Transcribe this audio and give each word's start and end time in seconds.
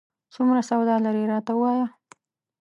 څومره 0.33 0.61
سواد 0.69 0.89
لرې، 1.05 1.23
راته 1.31 1.51
ووایه؟ 1.55 1.87